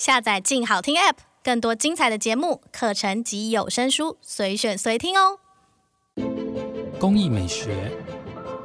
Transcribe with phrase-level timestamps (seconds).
[0.00, 5.40] 下载“静好听 ”App，更多精彩的节目、课程及有声书，随选随听哦。
[6.98, 7.92] 工艺美学，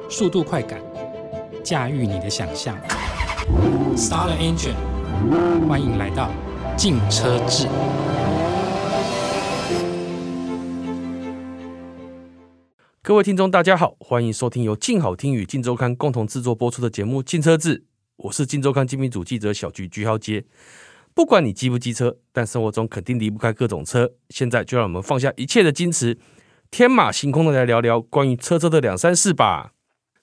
[0.09, 0.81] 速度快感，
[1.61, 2.73] 驾驭你的想象。
[3.97, 4.77] Star the engine，
[5.67, 6.31] 欢迎来到
[6.77, 7.67] 静车志。
[13.04, 17.80] 各位听众，大家好，欢迎收听由静好听与静周刊共同制作播出的节目《静车志》，
[18.16, 20.45] 我是静周刊精品组记者小菊菊浩杰。
[21.16, 24.11] 不管你机不机车，但生活中肯定离不开各种车。
[24.29, 26.19] 现在就让我们放下一切的矜持，
[26.69, 29.71] 天马行空的来聊聊关于车车的两三事吧。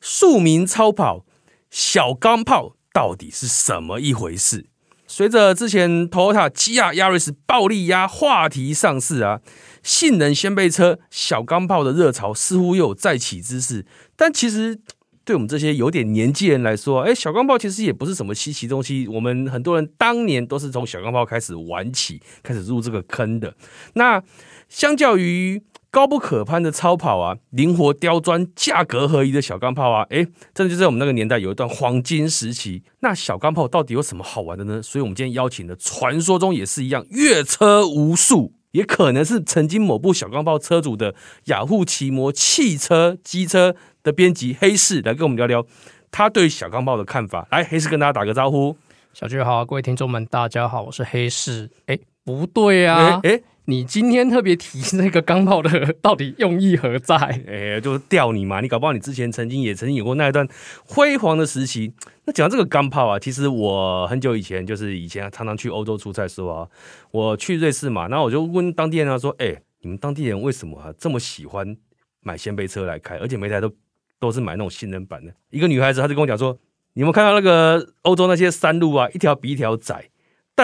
[0.02, 1.24] 庶民超跑、
[1.70, 4.66] 小钢炮到底是什么一回事？
[5.06, 9.41] 随着之前 Toyota 起亚 Yaris 暴力压话题上市啊，
[9.83, 13.86] 性能掀背车小钢炮的热潮似乎又有再起之势。
[14.14, 14.78] 但其实
[15.25, 19.07] 对我们这些有点年纪人来说，哎，小钢炮其实也不是什么稀奇东西。
[19.07, 23.55] 我们很多人当年都是从小钢炮开始玩起，开始入这个坑的。
[23.95, 24.23] 那
[24.69, 32.83] 相较于高不可攀的超跑啊，灵活刁钻、价格合宜的小钢炮啊，诶，真的就在我们那个年代有一段黄金时期。
[33.01, 34.81] 那小钢炮到底有什么好玩的呢？
[34.83, 45.64] 所以，我们今天邀请的传说中也是一样阅车无数，也可能是曾经某部小钢炮车主的雅虎奇摩汽车机车的编辑黑市来跟我们聊聊
[46.11, 47.47] 他对小钢炮的看法。
[47.51, 48.77] 来，黑市跟大家打个招呼。
[49.14, 51.70] 小聚好，各位听众们，大家好，我是黑市。
[51.87, 53.42] 哎，不对啊，诶。
[53.66, 57.16] 你今天特别提那个钢炮的，到底用意何在？
[57.46, 58.60] 哎，就是钓你嘛！
[58.60, 60.46] 你搞不好你之前曾经也曾经有过那一段
[60.84, 61.92] 辉煌的时期。
[62.24, 66.68] 那讲到这个钢炮啊，其实我很久以前就是以前常常去欧洲出差的时候啊，
[67.12, 71.77] 我去瑞士嘛，然后我就问当地人说：“哎，你们当地人为什么啊这么喜欢
[72.20, 73.16] 买掀背车来开？
[73.18, 73.72] 而且每台都
[74.18, 76.58] 都是买那种性能版的？”一个女孩子她就跟我讲说
[76.94, 80.06] ：“你们看到那个欧洲那些山路啊，一条比一条窄。”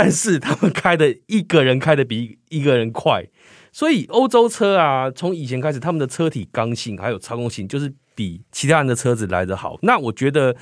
[0.01, 3.27] 但是他们开的一个人开的比一个人快，
[3.73, 9.77] 所以欧洲车啊，从以前开始，他们的车体刚性还有操控性，就是比其他人的车子来得好。
[9.83, 10.55] 那我觉得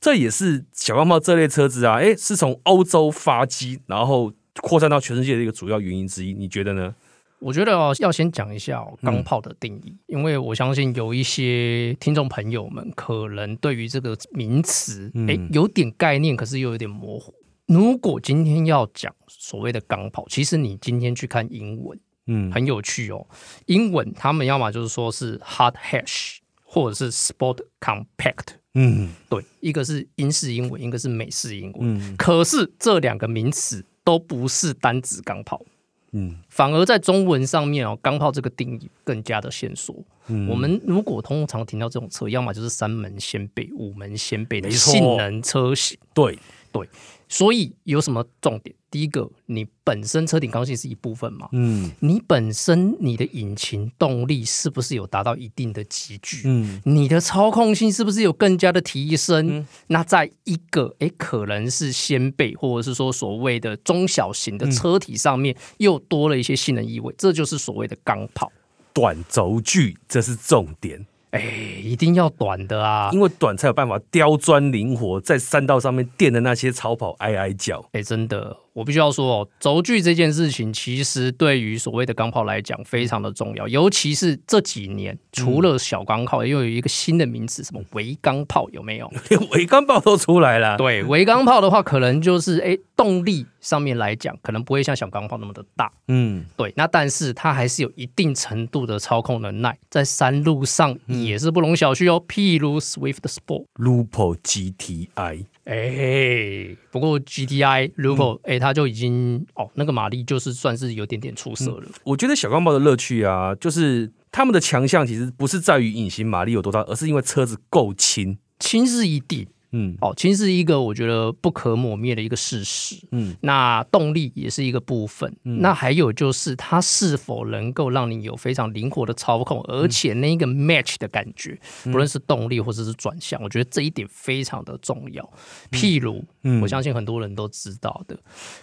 [0.00, 6.32] 这也是小钢炮这类车子啊，诶，是从欧洲发迹，然后扩散到全世界的一个主要原因之一。
[6.32, 6.94] 你觉得呢？
[7.40, 17.34] 我觉得哦，要先讲一下钢炮的定义，嗯，因为我相信有一些听众朋友们可能对于这个名词，诶，有点概念，可是又有点模糊。
[17.66, 23.26] 如果今天要讲所谓的钢炮，其实你今天去看英文，嗯，很有趣哦。
[23.66, 31.98] 英文他们要么就是说是 hard hash，或者是 sport compact，嗯，对，一个是英式英文，一个是美式英文。
[31.98, 35.64] 嗯，可是这两个名词都不是单指钢炮，
[36.12, 39.96] 嗯，反而在中文上面哦，钢炮这个定义更加的线索。
[40.26, 46.38] 嗯，我们如果通常听到这种车，要么就是三门掀背、五门掀背的性能车型，对。
[46.72, 46.88] 对。
[47.34, 48.72] 所以有什么重点？
[48.92, 51.48] 第一个，你本身车顶刚性是一部分嘛？
[51.50, 56.42] 嗯，你本身你的引擎动力是不是有达到一定的集聚？
[56.44, 59.58] 嗯，你的操控性是不是有更加的提升？
[59.58, 68.52] 嗯、那在一个诶，可能是掀背或者是说所谓的中小型的车体上面，又多了一些性能意味，嗯、这就是所谓的钢炮。
[68.92, 71.04] 短轴距，这是重点。
[71.34, 71.40] 哎，
[71.82, 77.84] 一定要短的啊，因为短才有办法刁钻灵活，在山道上面垫的那些超跑挨挨叫。
[77.90, 78.56] 哎，真的。
[78.74, 89.10] 我必须要说哦，轴距这件事情其实对于所谓的钢炮来讲非常的重要，尤其是这几年，除了小钢炮，又有一个新的名词，什么微钢炮，有没有？
[89.30, 90.76] 连微钢炮都出来了。
[90.76, 95.90] 对，微钢炮的话，可能就是哎，动力上面来讲，可能不会像小钢炮那么的大。
[96.08, 96.72] 嗯，对。
[96.76, 102.20] 那但是它还是有一定程度的操控能耐，在山路上也是不容小觑哦。
[102.26, 105.44] 譬如 Swift Sport、Lupo GTI。
[105.64, 111.84] 哎，不过 GTI 如果哎，它就已经哦，那个马力就是算是有点点出色了。
[111.86, 119.46] 嗯，我觉得小钢炮的乐趣啊，就是他们的强项其实不是在于隐形马力有多大，而是因为车子够轻，轻是一定。
[119.76, 122.96] 嗯，哦，轻是一个我觉得不可磨灭的一个事实。
[123.10, 125.34] 嗯，那动力也是一个部分。
[125.42, 135.28] 嗯，那还有就是它是否能够让你有非常灵活的操控，嗯，而且那个 match 的感觉，嗯，不论是动力或者是转向，我觉得这一点非常的重要。
[135.72, 138.16] 譬如，嗯，我相信很多人都知道的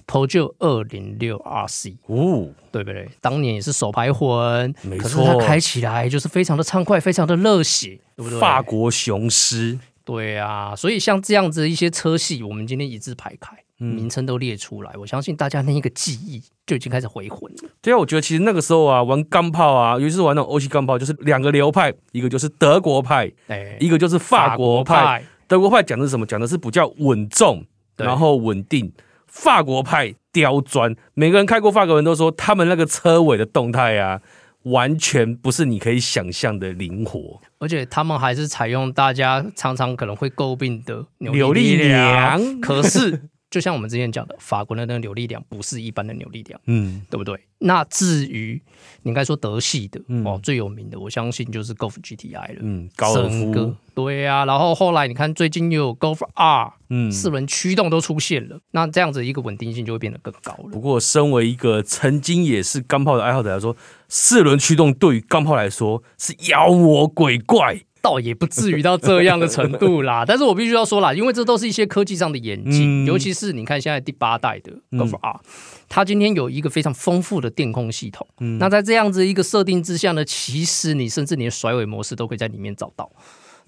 [0.08, 3.10] ，Peugeot 二零六 RC，哦，对不对？
[3.20, 8.40] 当年也是手排魂，没错，可是它开起来就是非常的畅快，非常的热血，对不对？
[8.40, 9.78] 法国雄狮。
[10.12, 17.70] 对啊，所以像这样子一些车系，我们今天一字排开，嗯、名称都列出来，我相信大家那一个记忆就已经开始回魂了。
[17.82, 24.94] 对啊，我觉得其实那个时候啊，玩钢炮啊，尤其是玩那种欧系钢炮，就是两个流派，一个就是德国派，哎、一个就是法国派。
[24.96, 26.26] 法国派，德国派讲的是什么？
[26.26, 27.66] 讲的是比较稳重，
[27.96, 28.92] 然后稳定。
[29.28, 34.20] 法国派刁钻，每个人开过法国人都说，他们那个车尾的动态啊，
[34.64, 43.30] 完全不是你可以想象的灵活，而且他们还是采用大家常常可能会诟病的扭力梁，可是。
[43.52, 47.38] 就像我们之前讲的，法国的那个扭力梁不是一般的扭力梁，嗯，对不对？
[47.60, 48.60] 那至于
[49.04, 54.46] 你应该说德系的、嗯、哦，最有名的，我相信就是 Golf GTI 了，嗯，高尔夫，对啊。
[54.46, 60.70] 然后后来你看，最近又有 Golf R，嗯，四轮驱动都出现了，那这样子一个稳定性就会变得更高了。
[60.72, 63.76] 不过，身为一个曾经也是钢炮的爱好者来说，
[64.08, 67.82] 四轮驱动对于钢炮来说是妖魔鬼怪。
[68.02, 75.40] 倒也不至于到这样的程度啦， 但是我必须要说啦，因为这都是一些科技上的演进，嗯、尤其是你看现在第八代的 Golf R，
[75.88, 78.28] 它今天有一个非常丰富的电控系统。
[78.40, 83.10] 嗯、那在这样子一个设定之下呢，其实你甚至你的甩尾模式都可以在里面找到，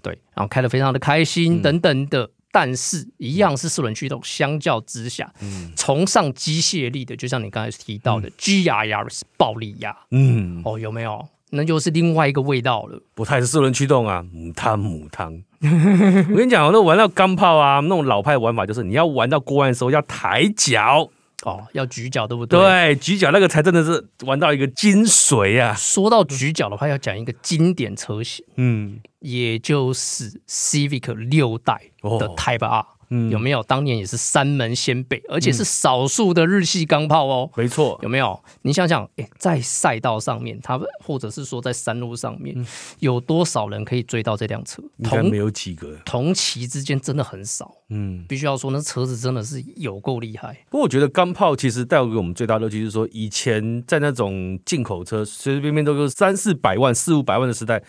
[0.02, 2.24] 对，然后开的非常的开心等等的。
[2.24, 5.34] 嗯、但是，一样是四轮驱动，相较之下，
[5.76, 11.28] 崇尚机械力的，就像你刚才提到的 GR Yaris 暴力压，嗯，哦，有没有？
[11.56, 15.32] 那就是另外一个味道了，不太是四轮驱动啊，母汤母汤。
[15.62, 21.10] 我跟你讲，我那玩到钢炮啊，那种老派玩法就是你要玩到过弯的时候要抬脚
[21.44, 22.60] 哦，要举脚，对不对？
[22.60, 25.74] 对，举脚那个才真的是玩到一个精髓啊。
[25.74, 32.86] 说到举脚的话，要讲一个经典车型，嗯，也就是 Civic 六代的 Type R。
[33.16, 33.62] 嗯、有没有？
[33.64, 37.48] 当年也是三门掀背，而且是少数的日系钢炮哦。
[37.56, 38.44] 没错，有没有？
[38.64, 42.66] 你想想，诶，在赛道上面，他或者是说在山路上面，嗯、
[43.00, 44.82] 有多少人可以追到这辆车？
[44.98, 45.96] 应该没有几个。
[46.04, 47.72] 同期之间真的很少。
[47.90, 50.66] 嗯，必须要说，那车子真的是有够厉害。
[50.72, 57.84] 不过我觉得钢炮其实带给我们最大乐趣，就是说以前在那种进口车随随便便都是三四百万、四五百万的时代。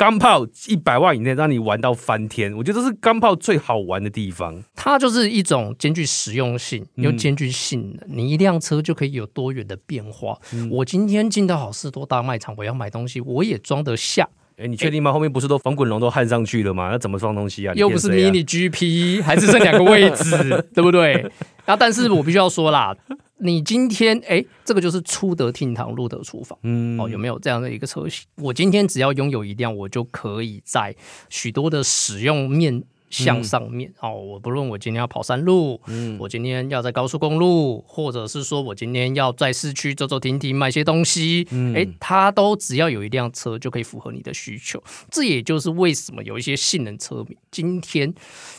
[0.00, 4.64] 钢炮一百万以内让你玩到翻天，我觉得这是钢炮最好玩的地方。
[4.74, 10.38] 它就是一种兼具实用性又兼具性能，嗯、你一辆车就可以有多元的变化。
[10.54, 14.26] 嗯、我今天进到好市多大卖场，我要买东西，我也装得下。
[14.56, 15.10] 哎，你确定吗？
[15.10, 16.88] 欸、后面不是都防滚笼都焊上去了吗？
[16.90, 17.74] 那怎么装东西啊？
[17.74, 21.30] 又不是 Mini GP，还是剩两个位置， 对不对？
[21.66, 22.96] 啊，但是我必须要说啦。
[23.40, 28.24] 你今天哎，这个就是出得厅堂，入得厨房，嗯，哦，有没有这样的一个车型？
[28.36, 30.94] 我今天只要拥有一辆，我就可以在
[31.28, 32.84] 许多的使用面。
[33.10, 44.82] 向上面、嗯、哦，我不论我今天要跑山路，嗯，我今天要在高速公路，或者是说我今天要在市区走走停停买些东西，嗯，诶，它都只要有一辆车就可以符合你的需求。
[45.10, 48.14] 这也就是为什么有一些性能车迷今天，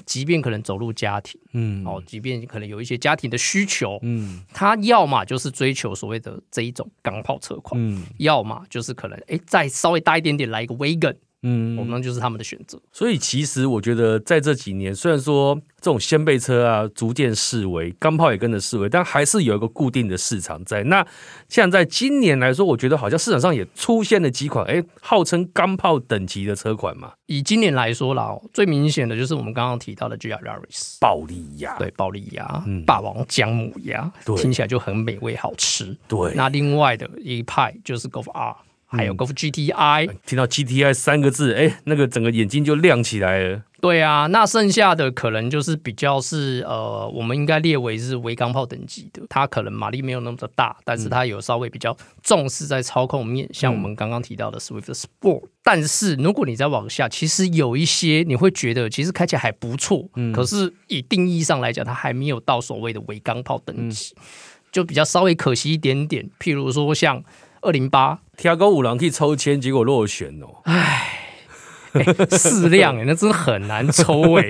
[0.06, 11.15] 即便可能走入家庭，嗯，哦，即便可能有一些家庭的需求，嗯，他要么就是追求所谓的这一种钢炮车款，嗯，要么就是可能诶，再稍微大一点点来一个 Wagon。
[11.44, 12.80] 嗯，我们就是他们的选择。
[12.92, 20.84] 所以其实我觉得，在这几年，虽然说这种掀背车啊逐渐式微，钢炮也跟着式微，但还是有一个固定的市场在。
[20.84, 21.06] 那
[21.50, 27.14] 像在今年来说，我觉得好像市场上也出现了几款，哎，号称钢炮等级的车款嘛。
[27.26, 35.98] 以今年来说啦，最明显的就是我们刚刚提到的 GR Yaris，暴力鸭，对，暴力鸭，嗯、霸王姜母鸭，对听起来就很美味好吃。
[36.08, 38.56] 对，那另外的一派就是 Golf R。
[38.92, 43.64] 还有 Golf GTI，嗯、听到 GTI 三个字，哎，那个整个眼睛就亮起来了。
[43.80, 55.44] 对啊，那剩下的可能就是比较是呃，我们应该列为是微钢炮等级的，它可能马力没有那么的大，但是它有稍微比较重视在操控面，嗯、像我们刚刚提到的 Swift Sport。
[55.63, 64.24] 但是如果你再往下，其实有一些你会觉得其实开起来还不错，嗯、可是以定义上来讲，它还没有到所谓的微钢炮等级，嗯、
[64.72, 66.30] 就比较稍微可惜一点点。
[66.39, 67.24] 譬如说像。
[67.62, 70.62] 二零八，天高五郎可以抽签，结果落选哦。
[70.63, 71.38] 唉，
[72.32, 74.48] 适量哎，那真的很难抽哎。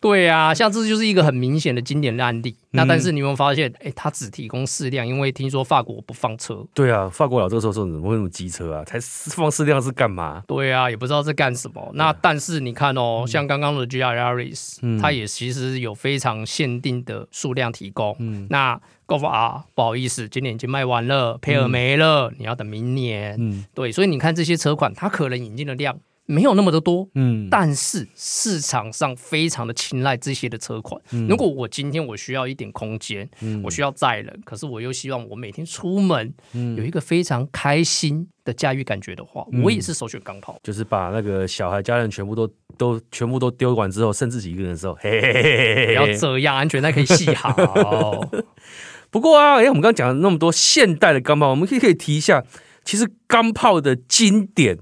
[0.00, 2.56] 对啊，像这就是一个很明显的经典的案例。
[2.60, 6.64] 嗯、那但是你有没有发现，哎，他只提供四辆，因为听说法国不放车。
[6.74, 8.84] 对啊，法国佬这个时候说怎么会那么机车啊？
[8.86, 10.42] 才放四辆是干嘛？
[10.46, 11.90] 对啊，也不知道在干什么。
[11.94, 18.14] 那但是你看哦，嗯、像刚刚的 GR Yaris，嗯、它也其实有非常限定的数量提供。
[18.18, 18.80] 嗯，那。
[19.08, 23.34] Golf R，不好意思，今年已经卖完了，配额没了，嗯、你要等明年。
[23.38, 25.98] 嗯，对，所以你看这些车款，它可能引进的量
[26.30, 31.00] 没有那么的多，嗯，但是市场上非常的青睐这些的车款。
[31.10, 36.34] 嗯、如果我今天我需要一点空间，嗯、我需要载人，可是我又希望我每天出门，
[36.76, 40.60] 有一个非常开心的驾驭感觉的话，嗯、我也是首选钢炮。
[40.62, 48.28] 就是把那个小孩、家人全部都都全部都丢完之后，剩自己一个人的时候，嘿嘿嘿嘿嘿，不要这样，安全带可以系好。
[49.10, 52.44] 不过啊，哎，我们刚刚讲了那么多现代的钢炮，我们可以可以提一下，
[52.84, 54.78] 其实钢炮的经典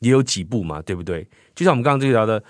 [0.00, 1.28] 也有几部嘛，对不对？
[1.54, 2.42] 就像我们刚刚这条的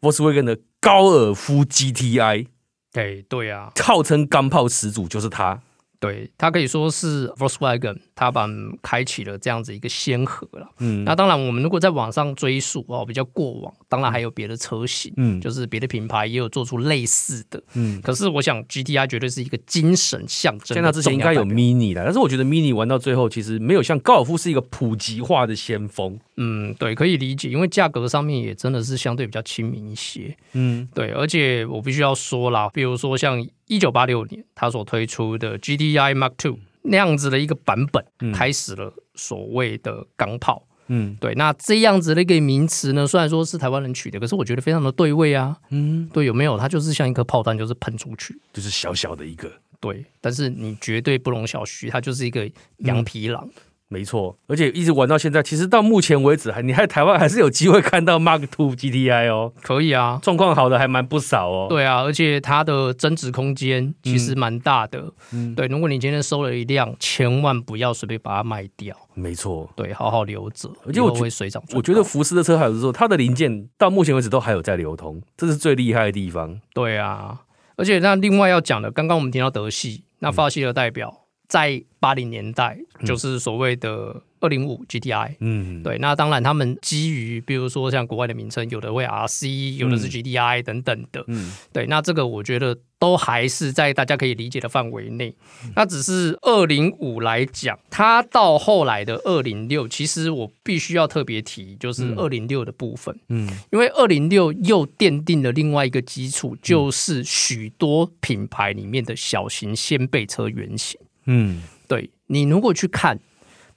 [0.00, 2.46] Volkswagen 的高尔夫 GTI，
[2.92, 5.62] 对对啊，号称钢炮始祖就是他。
[6.00, 8.48] 对，它可以说是 Volkswagen，它把
[8.80, 10.66] 开启了这样子一个先河了。
[10.78, 18.00] 嗯，那当然，我们如果在网上追溯哦，比较过往，当然还有别的车型，嗯，就是别的品牌也有做出类似的，嗯。
[18.00, 20.74] 可是我想 GTI 绝对是一个精神象征。
[20.74, 26.18] 像它之前应该有 Mini 的，但是我觉得 Mini 玩到最后，其实没有像高尔夫是一个普及化的先锋。
[26.38, 30.34] 嗯，对，可以理解，因为价格上面也真的是相对比较亲民一些。
[30.54, 33.46] 嗯，对，而且我必须要说啦，比如说像。
[33.70, 40.66] 一九八六年，他所推出的 GDI Mark Two 那样子的一个版本，开始了所谓的钢炮。
[40.88, 45.56] 嗯，对，那这样子的一个名词呢，虽然说是台湾人取的，可是我觉得非常的对味啊。
[45.68, 46.58] 嗯，对，有没有？
[46.58, 49.48] 它就是像一颗炮弹，就是喷出去，就是小小的一个。
[49.78, 53.46] 对，但是你绝对不容小觑，它就是一个羊皮狼。
[53.46, 59.52] 嗯没错，而且一直玩到现在，其实到目前为止，还你在台湾还是有机会看到 Mark Two GTI 哦。
[59.62, 61.66] 可以啊，状况好的还蛮不少哦。
[61.68, 65.12] 对啊，而且它的增值空间其实蛮大的。
[65.32, 68.96] 嗯，对，如果你今天收了一辆，千万不要随便把它卖掉。
[69.14, 70.70] 没错，对，好好留着。
[70.86, 71.60] 而且我会水涨。
[71.74, 76.60] 我觉得福斯的车还有说，它的零件到目前为止都还有在流通，这是最厉害的地方。
[76.72, 77.40] 对啊，
[77.74, 81.12] 而且那另外要讲的，刚刚我们提到德系，那法系的代表。
[81.12, 81.16] 嗯
[81.50, 95.34] 在八零年代，就是所谓的二零五 GTI，嗯，对，那当然他们基于，比如说像国外的名称，有的会 RC，有的是 GTI 等等的，嗯，对，那这个我觉得都还是在大家可以理解的范围内。
[95.74, 110.98] 那只是二零五来讲，它到后来的二零六，其实我必须要特别提，就是二零六的部分，嗯，因为二零六又奠定了另外一个基础，就是许多品牌里面的小型掀背车原型。
[111.24, 113.18] 嗯，对，你如果去看，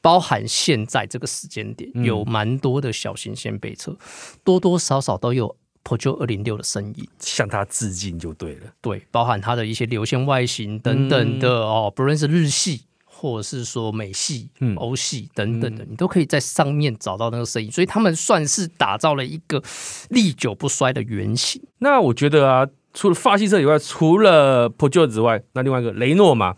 [0.01, 3.95] 包含现在这个时间点，嗯、有蛮多的小型掀背车，
[4.43, 8.67] 多多少少都有 Peugeot 206的身影，向他致敬就对了。
[8.81, 19.63] 对，包含它的一些流线外形等等的、嗯、哦，不论是日系或者是说美系、嗯、欧系等等的，你都可以在上面找到那个身影，所以他们算是打造了一个
[20.09, 21.61] 历久不衰的原型。
[21.77, 26.57] 那我觉得啊，除了法系车以外，除了 Peugeot 之外，那另外一个雷诺嘛。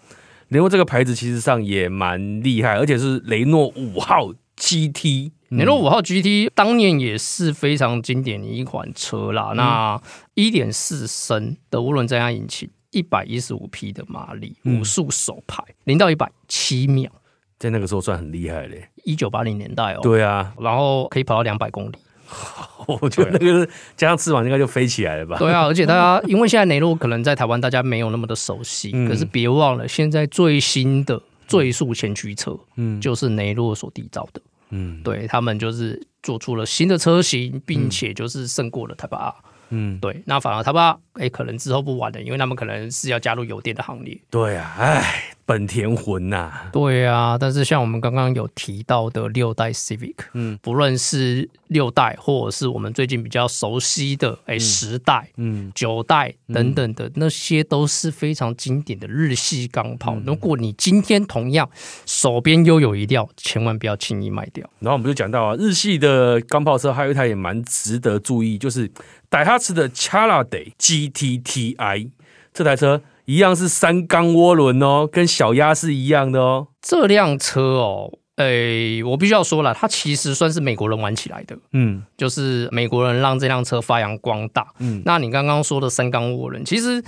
[0.49, 5.31] 雷诺这个牌子其实上也蛮厉害，而且是雷诺五号 GT。
[5.49, 9.51] 雷诺五号 GT 当年也是非常经典的一款车啦。
[9.51, 10.01] 嗯、那
[10.33, 17.09] 一点四升的涡轮增压引擎，一百一十五匹的马力，五速手排，零到一百七秒，
[17.57, 18.89] 在那个时候算很厉害嘞。
[19.03, 21.95] 一九八零年代哦，对啊，然后可以跑到两百公里。
[22.87, 25.37] 我觉得那个加上翅膀应该就飞起来了吧？
[25.37, 39.33] 对啊， 而且大家因为现在雷诺可能在台湾大家没有那么的熟悉，嗯、可是别忘了现在最新的最速前驱车，嗯，就是雷诺所缔造的，嗯，对他们就是做出了新的车型，并且就是胜过了 Type R。
[39.69, 44.15] 嗯，对，那反而他爸哎，可能之后不玩了，因为他们可能是要加入油电的行列。
[44.29, 46.69] 对啊，哎，本田魂呐、啊。
[46.71, 60.15] 对啊，但是像我们刚刚有提到的六代 Civic，嗯，不论是六代，或者是我们最近比较熟悉的哎十代、嗯九代等等的，那些都是非常经典的日系钢炮。
[60.15, 61.69] 嗯、如果你今天同样
[62.05, 64.67] 手边又有一辆，千万不要轻易卖掉。
[64.79, 68.91] 然后我们就讲到啊，日系的钢炮车还有一台也蛮值得注意，就是。
[69.27, 72.09] 戴哈茨的 Chaladay GTTI
[72.53, 76.67] 这台车一样是三缸涡轮哦，跟小鸭是一样的哦。
[76.81, 81.57] 这辆车哦，诶、欸，我必须要说了，它其实算是美国人玩起来的。
[81.73, 84.67] 嗯，就是美国人让这辆车发扬光大。
[84.79, 87.03] 嗯，那你刚刚说的三缸涡轮，其实。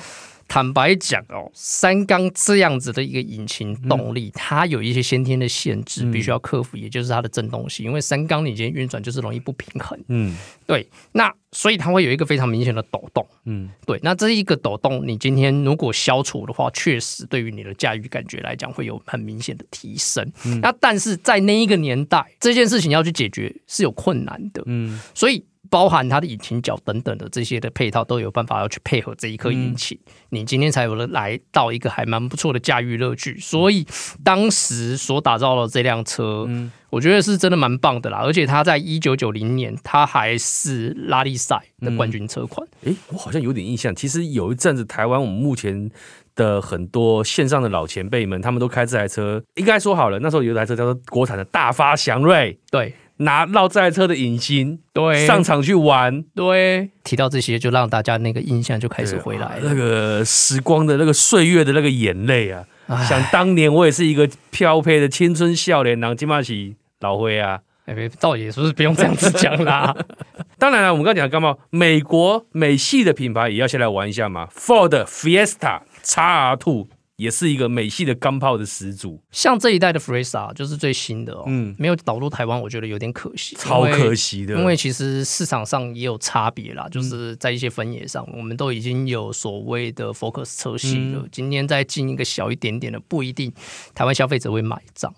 [0.48, 7.86] 坦白讲哦，三缸这样子的一个引擎动力，嗯、它有一些先天的限制，必须要克服，嗯、也就是它的震动性。
[7.86, 10.00] 因为三缸你今天运转就是容易不平衡。
[10.08, 10.36] 嗯，
[10.66, 13.28] 对，那所以它会有一个非常明显的抖动。
[13.46, 20.26] 嗯，对，那这一个抖动，你今天如果消除的话，确实对于你的驾驭感觉来讲会有很明显的提升。
[20.46, 24.64] 嗯、那但是在那一个年代，这件事情要去解决是有困难的。
[24.66, 25.46] 嗯，所以。
[25.70, 33.40] 包含它的引擎角等等的这些的配套都有办法要去配合这一颗引擎，嗯、你今天才有了来到一个还蛮不错的驾驭乐趣。
[33.40, 33.86] 所以
[34.24, 38.20] 当时所打造的这辆车，嗯、我觉得是真的蛮棒的啦。
[38.20, 42.68] 而且它在一九九零年，它还是拉力赛的冠军车款。
[42.84, 43.96] 诶、嗯欸，我好像有点印象。
[43.96, 45.90] 其实有一阵子，台湾我们目前
[46.36, 49.44] 的很多线上的老前辈们，他们都开这台车。
[49.56, 52.60] 应该说好了，那时候有一台车叫做国产的大发祥瑞。
[52.72, 52.94] 对。
[53.18, 59.62] 拿绕这台车的引擎，对，上场去玩，对，提到这些就让大家那个印象就开始回来了。
[59.64, 62.66] 那个时光的那个岁月的那个眼泪啊，
[63.06, 69.96] 想当年我也是一个飘配的青春少年郎，金马喜老灰啊，哎，倒也是不是不用这样子讲啦。
[70.60, 74.48] 当然了，我们刚刚讲的钢炮，美国美系的品牌也要先来玩一下嘛。
[74.56, 79.22] Ford Fiesta XR2 也是一个美系的钢炮的始祖。
[79.32, 84.56] 像这一代的 Fiesta 就是最新的哦，嗯，没有导入台湾，我觉得有点可惜，超可惜的。
[84.56, 91.22] 因为其实市场上也有差别啦，就是在一些分野上，我们都已经有所谓的 Focus 车系了。
[91.24, 93.52] 嗯、今天再进一个小一点点的，不一定
[93.96, 95.14] 台湾消费者会买账。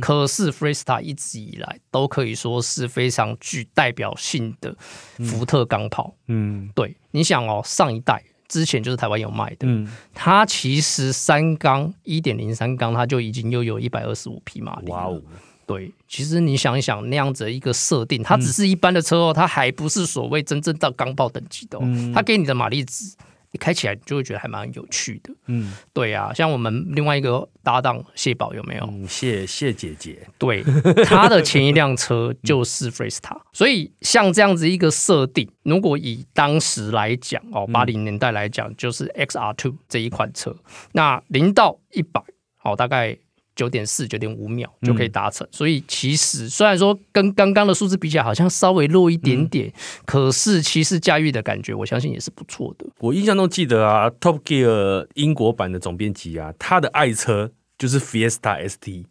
[0.00, 4.76] 可是 Freesta 一直以来都可以说是非常具代表性的
[5.24, 6.14] 福特钢炮。
[6.28, 14.90] 嗯，对，你想哦，上一代之前就是台湾有卖的，嗯，它其实三缸一点零三缸，它就已经又有一百二十五匹马力。
[14.90, 15.22] 哇哦，
[15.64, 23.14] 对，其实你想一想那样子的一个设定，它只是一般的车哦，它还不是所谓真正到钢炮等级的哦，它给你的马力值。
[23.52, 28.84] 你开起来就会觉得还蛮有趣的，嗯，对啊，像我们另外一个搭档谢宝有没有？
[28.84, 30.62] 嗯、谢谢姐姐，对，
[31.04, 40.56] 他的前一辆车就是 Fiesta，嗯、所以像这样子一个设定，如果以当时来讲哦，八零年代来讲，就是 XR Two 这一款车，
[40.92, 42.22] 那零到一百，
[42.56, 43.18] 好，大概。
[43.60, 49.72] 九点四、九点五秒就可以达成，嗯、所以其实虽然说跟刚刚的数字比起来好像稍微弱一点点，嗯、
[50.06, 52.86] 可是其实驾驭的感觉，我相信也是不错的。
[53.00, 59.04] 我印象中记得啊，Top Gear 英国版的总编辑啊，他的爱车就是 Fiesta ST，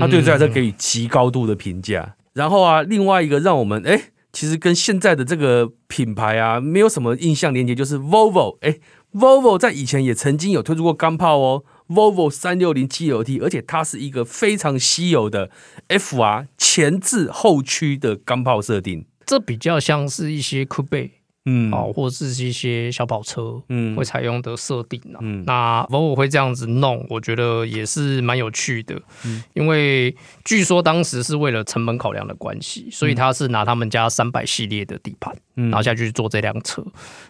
[0.00, 2.16] 他对这台车给予极高度的评价。
[2.32, 4.00] 然后啊，另外一个让我们哎，
[4.32, 8.78] 其实跟现在的这个品牌啊没有什么印象连接，就是 Volvo，哎
[9.12, 11.64] ，Volvo 在以前也曾经有推出过钢炮哦。
[11.88, 15.50] Volvo 三六零 GLT，而且它是一个非常稀有的
[15.88, 21.10] FR 前置后驱的钢炮设定，这比较像是一些 coupe，，
[21.44, 25.20] 嗯，哦，或者是一些小跑车，嗯，会采用的设定啊。
[25.20, 36.82] 嗯，那 Volvo 会这样子弄，我觉得也是蛮有趣的，嗯，因为据说当时是为了成本考量的关系，所以他是拿他们家三百系列的底盘，嗯，然后下去做这辆车。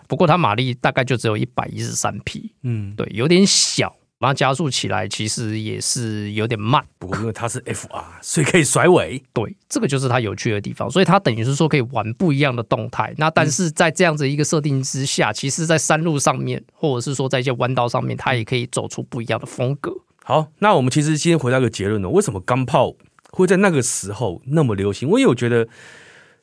[0.06, 3.92] 不过它马力大概就只有一百一十三匹，嗯，对，有点小。
[4.24, 6.82] 把它加速起来，其实也是有点慢。
[6.98, 9.22] 不过因为它是 FR，所以可以甩尾。
[9.34, 10.90] 对，这个就是它有趣的地方。
[10.90, 13.12] 所以它等于是说可以玩不一样的动态。
[13.18, 19.92] 那但是在这样子一个设定之下，其实，在山路上面，或者是说在一些弯道上面，它也可以走出不一样的风格。
[20.24, 22.94] 好，那我们其实今天回到一个结论呢：为什么钢炮
[23.30, 25.06] 会在那个时候那么流行？
[25.06, 25.68] 因为我觉得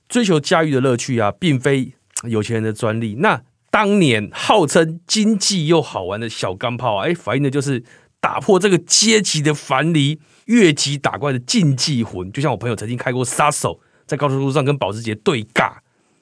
[0.08, 1.94] 追求驾驭的乐趣啊，并非
[2.30, 3.16] 有钱人的专利。
[3.16, 3.42] 那
[3.72, 7.84] 当年号称经济又好玩的小钢炮，哎，反映的就是
[8.20, 12.30] 打破这个阶级的樊篱，越级打怪的竞技魂。
[12.32, 15.78] 就像我朋友曾经开过杀手，在高速路上跟保时捷对尬，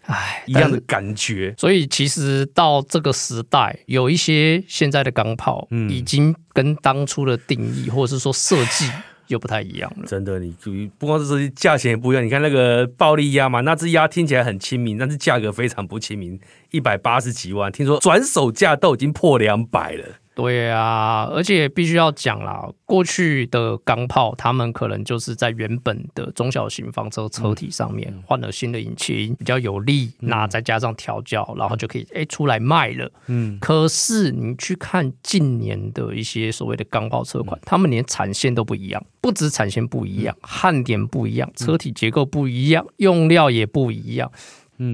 [0.05, 1.55] 哎，一样的感觉。
[1.57, 8.89] 所以其实到这个时代，有一些现在的钢炮，已经跟当初的定义或者是说设计。
[9.29, 12.23] 又不太一样了，真的，你注意，不光是价钱也不一样。
[12.23, 16.39] 你看那个暴力鸭嘛，那只鸭听起来很亲民，但是价格非常不亲民，
[16.71, 20.18] 一百八十几万，听说转手价都已经破两百了。
[20.39, 33.11] 对啊，而且必须要讲啦，过去的钢炮，他们可能就是在原本的中小型房车车体上面换了新的引擎，比较有力，那再加上调教，然后就可以哎出来卖了。
[33.27, 44.31] 嗯，可是你去看近年的一些所谓的钢炮车款，他们连产线都不一样，不止产线不一样，焊点不一样，车体结构不一样，用料也不一样。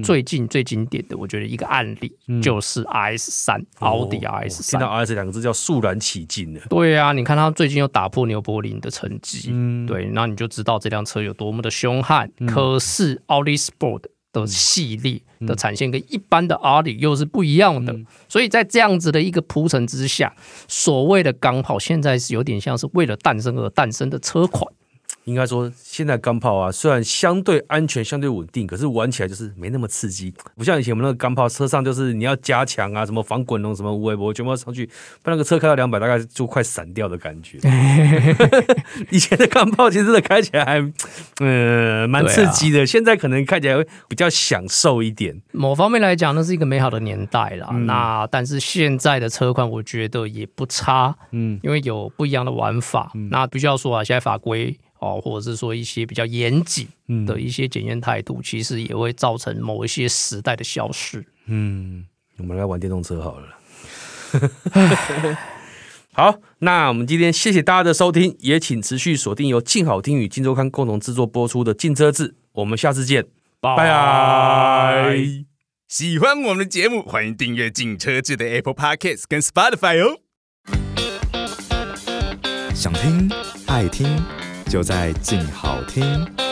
[0.02, 4.80] 最近最经典的，我觉得一个案例就是 RS 三，奥迪 RS 三。
[4.80, 6.60] 听到 RS 两个字叫肃然起敬了。
[6.68, 12.30] 对啊，你看它最近又打破牛柏林的成绩，嗯、对，那你就知道这辆车有多么的凶悍。
[12.38, 20.34] 嗯、可是奥迪 Sport 的系列的产线跟一般的奥迪又是不一样的，嗯、所以在这样子的一个铺陈之下，
[20.66, 24.70] 所谓的钢炮现在是有点像是为了诞生而诞生的车款。
[25.26, 34.86] 应该说，现在钢炮啊，虽然相对安全、相对稳定，可是玩起来就是没那么刺激，不像以前我们那个钢炮车上就是你要加强啊，什么防滚龙、什么无微波，全部要上去，
[35.24, 37.58] 把那个车开到两百，大概就快散掉的感觉。
[39.10, 40.92] 以前的钢炮其实真的开起来还，
[41.40, 42.82] 嗯，蛮刺激的。
[42.82, 45.42] 啊、现在可能看起来会比较享受一点。
[45.50, 47.68] 某方面来讲，那是一个美好的年代啦。
[47.72, 53.10] 嗯、那但是现在的车款，我觉得也不差，嗯，因为有不一样的玩法。
[53.16, 54.78] 嗯、那必须要说啊，现在法规。
[54.98, 56.88] 哦，或者是说一些比较严谨
[57.26, 61.24] 的一些检验态度，嗯、其实也会造成某一些时代的消失。
[61.46, 62.06] 嗯，
[62.38, 63.48] 我们来玩电动车好了。
[66.12, 73.26] 好，那我们今天谢谢大家的收听，也请持续锁定由静好听与金周刊共同制作播出的《静车志》，我们下次见，
[73.60, 75.16] 拜拜。
[75.86, 80.20] 喜欢我们的节目，欢迎订阅《静车志》的 Apple Podcast 跟 Spotify 哦。
[82.74, 83.30] 想听
[83.66, 84.45] 爱听。
[84.68, 86.45] 就在静好听。